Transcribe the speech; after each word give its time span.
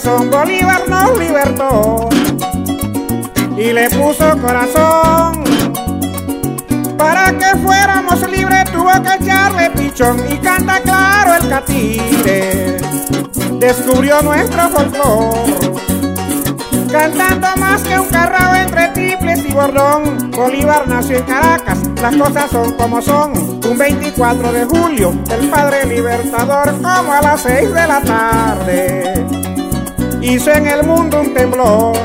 Bolívar 0.00 0.88
nos 0.88 1.18
libertó 1.18 2.08
y 3.58 3.72
le 3.74 3.90
puso 3.90 4.38
corazón. 4.38 5.44
Para 6.96 7.36
que 7.36 7.58
fuéramos 7.62 8.30
libres 8.30 8.64
tuvo 8.72 8.90
que 9.02 9.22
echarle 9.22 9.70
pichón 9.72 10.18
y 10.30 10.38
canta 10.38 10.80
claro 10.80 11.34
el 11.34 11.48
catire. 11.48 12.78
Descubrió 13.58 14.22
nuestro 14.22 14.70
folclor. 14.70 15.34
Cantando 16.90 17.48
más 17.58 17.82
que 17.82 18.00
un 18.00 18.08
carrao 18.08 18.54
entre 18.54 18.88
triples 18.88 19.44
y 19.46 19.52
bordón. 19.52 20.30
Bolívar 20.30 20.88
nació 20.88 21.18
en 21.18 21.24
Caracas, 21.24 21.78
las 22.00 22.16
cosas 22.16 22.50
son 22.50 22.72
como 22.72 23.02
son. 23.02 23.32
Un 23.34 23.76
24 23.76 24.52
de 24.52 24.64
julio, 24.64 25.14
el 25.30 25.50
padre 25.50 25.84
libertador, 25.84 26.72
como 26.80 27.12
a 27.12 27.20
las 27.20 27.42
6 27.42 27.74
de 27.74 27.86
la 27.86 28.00
tarde, 28.00 29.41
hizo 30.22 30.52
en 30.52 30.66
el 30.66 30.84
mundo 30.84 31.20
un 31.20 31.34
temblor. 31.34 31.96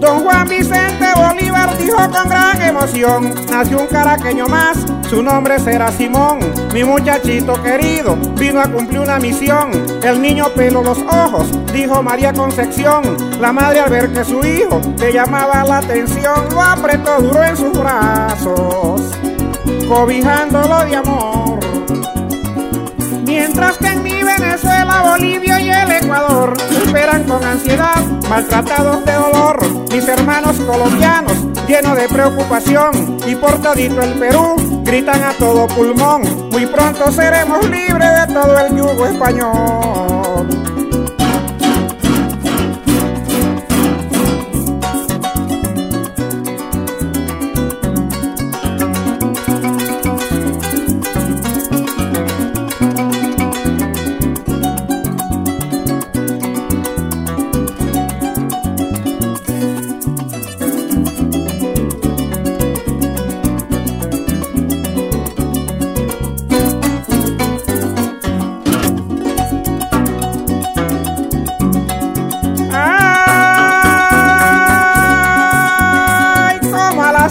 Don 0.00 0.24
Juan 0.24 0.46
Vicente 0.46 1.06
Bolívar 1.16 1.76
dijo 1.78 1.96
con 1.96 2.28
gran 2.28 2.60
emoción, 2.60 3.34
nació 3.50 3.80
un 3.80 3.86
caraqueño 3.86 4.46
más, 4.46 4.84
su 5.08 5.22
nombre 5.22 5.58
será 5.58 5.90
Simón, 5.90 6.40
mi 6.74 6.84
muchachito 6.84 7.60
querido, 7.62 8.14
vino 8.36 8.60
a 8.60 8.70
cumplir 8.70 9.00
una 9.00 9.18
misión, 9.18 9.70
el 10.02 10.20
niño 10.20 10.48
peló 10.54 10.82
los 10.82 10.98
ojos, 10.98 11.48
dijo 11.72 12.02
María 12.02 12.34
Concepción, 12.34 13.16
la 13.40 13.52
madre 13.52 13.80
al 13.80 13.90
ver 13.90 14.12
que 14.12 14.24
su 14.24 14.44
hijo 14.46 14.80
le 14.98 15.12
llamaba 15.12 15.64
la 15.64 15.78
atención, 15.78 16.44
lo 16.50 16.62
apretó 16.62 17.18
duro 17.20 17.42
en 17.42 17.56
sus 17.56 17.72
brazos, 17.78 19.00
cobijándolo 19.88 20.84
de 20.84 20.96
amor. 20.96 21.58
Mientras 23.38 23.76
que 23.76 23.88
en 23.88 24.02
mi 24.02 24.22
Venezuela, 24.22 25.02
Bolivia 25.10 25.60
y 25.60 25.68
el 25.68 25.92
Ecuador 25.92 26.54
esperan 26.82 27.24
con 27.24 27.44
ansiedad, 27.44 28.02
maltratados 28.30 29.04
de 29.04 29.12
dolor, 29.12 29.58
mis 29.92 30.08
hermanos 30.08 30.56
colombianos, 30.56 31.36
llenos 31.68 31.96
de 31.96 32.08
preocupación, 32.08 33.18
y 33.26 33.34
por 33.34 33.60
todito 33.60 34.00
el 34.00 34.14
Perú, 34.14 34.56
gritan 34.84 35.22
a 35.22 35.34
todo 35.34 35.66
pulmón, 35.68 36.48
muy 36.50 36.64
pronto 36.64 37.12
seremos 37.12 37.68
libres 37.68 38.26
de 38.26 38.32
todo 38.32 38.58
el 38.58 38.74
yugo 38.74 39.04
español. 39.04 40.25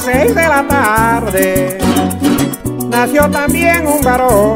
Seis 0.05 0.35
de 0.35 0.47
la 0.47 0.67
tarde 0.67 1.77
nació 2.89 3.29
también 3.31 3.87
un 3.87 4.01
varón. 4.01 4.53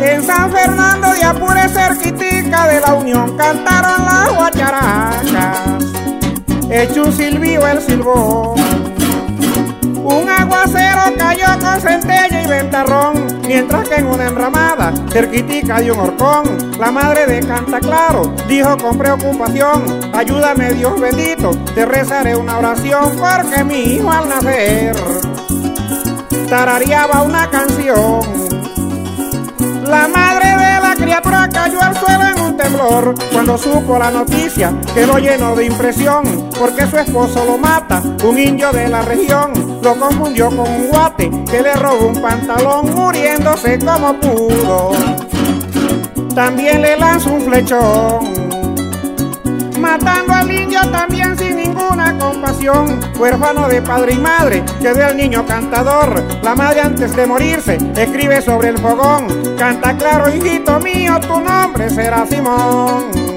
En 0.00 0.22
San 0.22 0.50
Fernando 0.50 1.12
de 1.12 1.24
Apure, 1.24 1.68
cerquitica 1.68 2.68
de 2.68 2.80
la 2.80 2.94
Unión, 2.94 3.36
cantaron 3.36 4.04
las 4.04 4.34
guacharacas. 4.34 5.84
Hecho 6.70 7.02
un 7.02 7.12
silbido 7.12 7.66
el 7.66 7.82
silbón. 7.82 8.79
Un 10.02 10.28
aguacero 10.28 11.14
cayó 11.18 11.46
con 11.60 11.80
centella 11.80 12.42
y 12.42 12.46
ventarrón, 12.46 13.40
mientras 13.46 13.88
que 13.88 13.96
en 13.96 14.06
una 14.06 14.28
enramada, 14.28 14.92
cerquitica 15.12 15.80
de 15.80 15.92
un 15.92 16.00
horcón, 16.00 16.72
la 16.78 16.90
madre 16.90 17.26
de 17.26 17.40
Canta 17.46 17.80
Claro 17.80 18.34
dijo 18.48 18.76
con 18.78 18.96
preocupación, 18.96 20.10
ayúdame 20.14 20.72
Dios 20.72 20.98
bendito, 21.00 21.50
te 21.74 21.84
rezaré 21.84 22.34
una 22.34 22.58
oración, 22.58 23.16
porque 23.18 23.62
mi 23.62 23.94
hijo 23.94 24.10
al 24.10 24.28
nacer 24.28 24.96
tarareaba 26.48 27.22
una 27.22 27.48
canción. 27.50 28.20
La 29.86 30.08
madre 30.08 30.59
temblor 32.70 33.14
cuando 33.32 33.58
supo 33.58 33.98
la 33.98 34.10
noticia, 34.10 34.72
quedó 34.94 35.18
lleno 35.18 35.54
de 35.54 35.66
impresión 35.66 36.50
porque 36.58 36.86
su 36.86 36.98
esposo 36.98 37.44
lo 37.44 37.58
mata, 37.58 38.02
un 38.24 38.38
indio 38.38 38.70
de 38.72 38.88
la 38.88 39.02
región, 39.02 39.80
lo 39.82 39.96
confundió 39.96 40.48
con 40.48 40.60
un 40.60 40.88
guate 40.88 41.30
que 41.50 41.62
le 41.62 41.74
robó 41.74 42.08
un 42.08 42.20
pantalón 42.20 42.94
muriéndose 42.94 43.78
como 43.78 44.14
pudo. 44.20 44.92
También 46.34 46.82
le 46.82 46.96
lanzó 46.96 47.32
un 47.32 47.42
flechón 47.42 48.50
matando 49.80 50.34
al 50.34 50.46
niño 50.46 50.80
también 50.90 51.09
compasión. 52.60 53.00
Huérfano 53.18 53.68
de 53.68 53.82
padre 53.82 54.14
y 54.14 54.18
madre, 54.18 54.64
quedó 54.80 55.06
el 55.08 55.16
niño 55.16 55.46
cantador. 55.46 56.22
La 56.42 56.54
madre 56.54 56.80
antes 56.80 57.14
de 57.14 57.26
morirse 57.26 57.78
escribe 57.96 58.40
sobre 58.42 58.68
el 58.68 58.78
fogón. 58.78 59.56
Canta 59.56 59.96
claro, 59.96 60.34
hijito 60.34 60.78
mío, 60.80 61.18
tu 61.20 61.40
nombre 61.40 61.90
será 61.90 62.26
Simón. 62.26 63.29